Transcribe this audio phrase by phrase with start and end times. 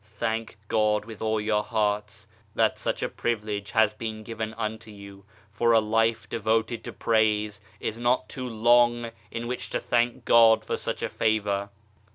[0.17, 5.25] Thank God with all your hearts that such a privilege has been given unto you.
[5.51, 10.65] For a life devoted to praise is not too long in which to thank God
[10.65, 11.69] for such a favour.